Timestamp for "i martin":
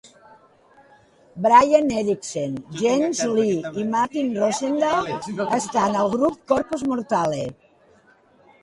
3.83-4.33